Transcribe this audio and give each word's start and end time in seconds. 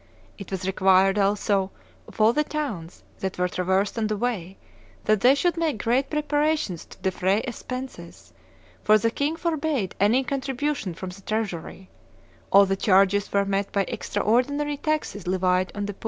It 0.39 0.49
was 0.49 0.65
required 0.65 1.19
also 1.19 1.69
of 2.07 2.19
all 2.19 2.33
the 2.33 2.43
towns 2.43 3.03
that 3.19 3.37
were 3.37 3.47
traversed 3.47 3.99
on 3.99 4.07
the 4.07 4.17
way, 4.17 4.57
that 5.05 5.21
they 5.21 5.35
should 5.35 5.57
make 5.57 5.83
great 5.83 6.09
preparations 6.09 6.85
to 6.85 6.97
defray 7.03 7.41
expenses, 7.41 8.33
for 8.83 8.97
the 8.97 9.11
king 9.11 9.35
forbade 9.35 9.93
any 9.99 10.23
contribution 10.23 10.95
from 10.95 11.09
the 11.11 11.21
treasury: 11.21 11.91
all 12.51 12.65
the 12.65 12.75
charges 12.75 13.31
were 13.31 13.45
met 13.45 13.71
by 13.71 13.83
extraordinary 13.87 14.77
taxes 14.77 15.27
levied 15.27 15.71
on 15.75 15.85
the 15.85 15.93
poor." 15.93 15.99